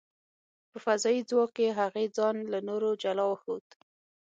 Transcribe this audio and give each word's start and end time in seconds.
په 0.69 0.77
فضايي 0.85 1.21
ځواک 1.29 1.51
کې، 1.57 1.67
هغې 1.79 2.05
ځان 2.17 2.35
له 2.51 2.59
نورو 2.67 2.89
جلا 3.03 3.25
وښود. 3.27 3.65